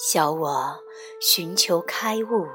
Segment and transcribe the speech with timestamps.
[0.00, 0.78] 小我
[1.20, 2.46] 寻求开悟，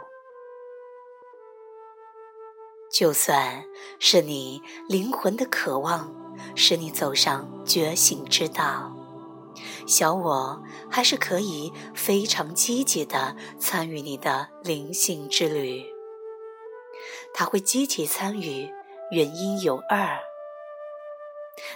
[2.90, 3.66] 就算
[4.00, 6.16] 是你灵魂的渴望
[6.56, 8.96] 使你走上觉醒之道，
[9.86, 15.84] 小我还是可以非常积极的参与你的灵性之旅。
[17.34, 18.72] 他会积极参与，
[19.12, 20.18] 原因有二：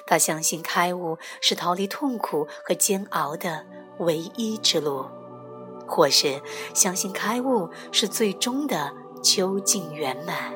[0.05, 3.65] 他相信开悟是逃离痛苦和煎熬的
[3.97, 5.07] 唯一之路。
[5.87, 6.41] 或是
[6.73, 10.51] 相信开悟是最终的究竟圆满。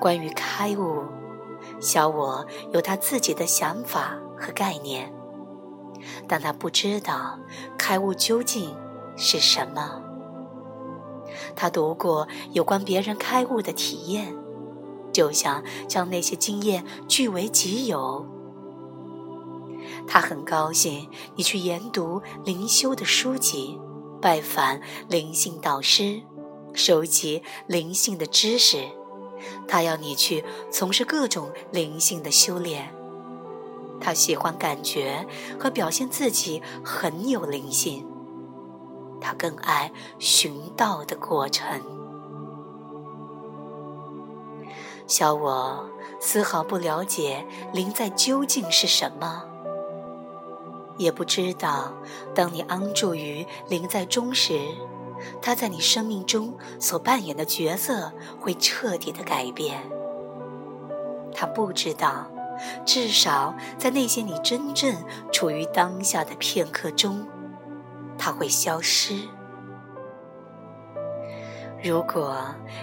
[0.00, 1.04] 关于开悟，
[1.80, 5.12] 小我有他自己的想法和概念，
[6.26, 7.38] 但他不知道
[7.78, 8.74] 开悟究竟
[9.16, 10.02] 是什么。
[11.54, 14.34] 他读过有关别人开悟的体验，
[15.12, 18.26] 就想将那些经验据为己有。
[20.06, 23.78] 他很高兴你去研读灵修的书籍，
[24.20, 26.22] 拜访灵性导师，
[26.74, 28.88] 收集灵性的知识。
[29.66, 32.94] 他要你去从事各种灵性的修炼。
[34.00, 35.26] 他喜欢感觉
[35.58, 38.06] 和表现自己很有灵性。
[39.20, 41.80] 他更爱寻道的过程。
[45.06, 45.88] 小我
[46.20, 49.44] 丝毫不了解灵在究竟是什么。
[51.02, 51.92] 也不知道，
[52.34, 54.60] 当你安住于灵在中时，
[55.40, 59.82] 他在你生命中所扮演的角色会彻底的改变。
[61.34, 62.30] 他不知道，
[62.84, 64.94] 至少在那些你真正
[65.32, 67.26] 处于当下的片刻中，
[68.16, 69.28] 他会消失。
[71.82, 72.36] 如果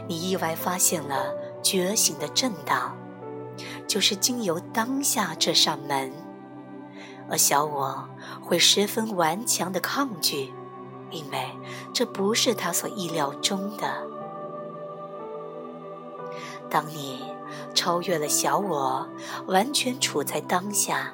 [0.07, 2.95] 你意外发现了觉醒的正道，
[3.87, 6.28] 就是经由当下这扇门。
[7.29, 8.07] 而小我
[8.41, 10.53] 会十分顽强的抗拒，
[11.11, 11.49] 因为
[11.93, 14.07] 这不是他所意料中的。
[16.69, 17.23] 当你
[17.73, 19.07] 超越了小我，
[19.47, 21.13] 完全处在当下，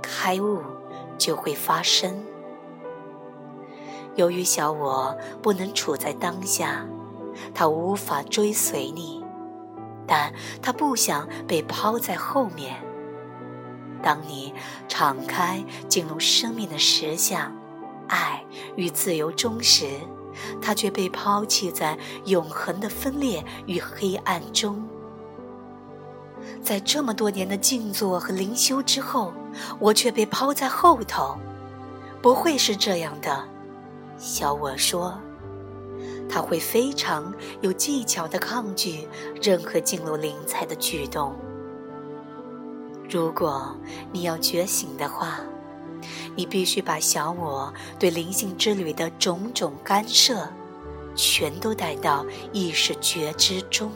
[0.00, 0.60] 开悟
[1.18, 2.24] 就会发生。
[4.14, 6.86] 由于小我不能处在当下，
[7.54, 9.24] 他无法追随你，
[10.06, 12.91] 但他不想被抛在后面。
[14.02, 14.52] 当你
[14.88, 17.54] 敞开进入生命的实相、
[18.08, 18.44] 爱
[18.76, 19.86] 与自由中时，
[20.60, 24.82] 他却被抛弃在永恒的分裂与黑暗中。
[26.60, 29.32] 在这么多年的静坐和灵修之后，
[29.78, 31.36] 我却被抛在后头。
[32.20, 33.44] 不会是这样的，
[34.16, 35.20] 小我说，
[36.28, 39.08] 他会非常有技巧的抗拒
[39.40, 41.34] 任何进入灵才的举动。
[43.12, 43.76] 如果
[44.10, 45.38] 你要觉醒的话，
[46.34, 50.48] 你必须把小我对灵性之旅的种种干涉，
[51.14, 52.24] 全都带到
[52.54, 53.92] 意识觉知中。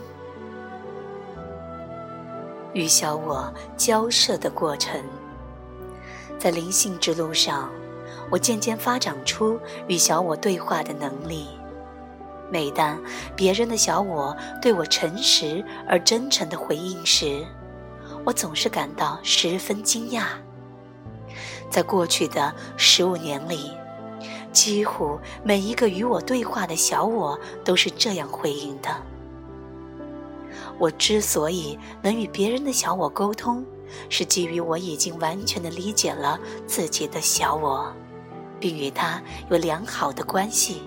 [2.75, 5.03] 与小我交涉的过程，
[6.39, 7.71] 在灵性之路上，
[8.31, 11.47] 我渐渐发展出与小我对话的能力。
[12.53, 13.03] 每当
[13.35, 17.47] 别人的小我对我诚实而真诚的回应时，
[18.27, 20.25] 我总是感到十分惊讶。
[21.71, 23.71] 在过去的十五年里，
[24.53, 28.91] 几乎每一个与我对话的小我都是这样回应的。
[30.77, 33.65] 我之所以能与别人的小我沟通，
[34.09, 37.95] 是基于我已经完全的理解了自己的小我，
[38.59, 40.83] 并与他有良好的关系。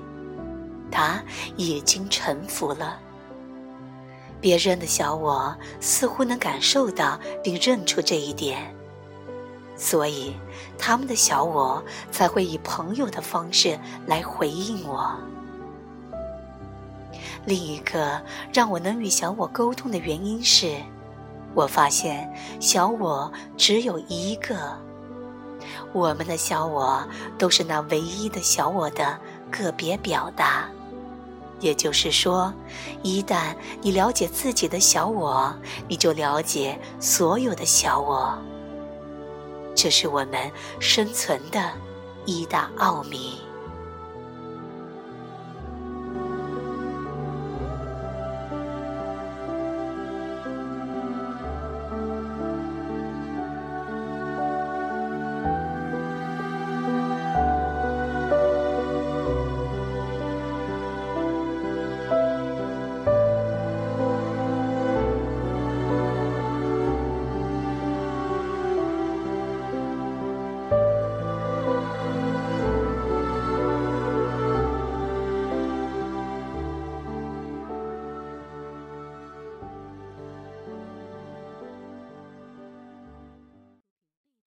[0.92, 1.24] 他
[1.56, 3.00] 已经臣服了。
[4.42, 8.74] 别人的小我似乎能感受到并认出这一点，
[9.76, 10.34] 所以
[10.78, 15.14] 他们的小我才会以朋友的方式来回应我。
[17.46, 18.22] 另一个
[18.54, 20.76] 让我能与小我沟通的原因是，
[21.54, 24.78] 我发现小我只有一个，
[25.92, 27.06] 我们的小我
[27.38, 29.18] 都是那唯一的小我的
[29.50, 30.69] 个别表达。
[31.60, 32.54] 也就是说，
[33.04, 35.54] 一旦你了解自己的小我，
[35.88, 38.38] 你就了解所有的小我。
[39.76, 41.72] 这是我们生存的
[42.26, 43.40] 一大奥秘。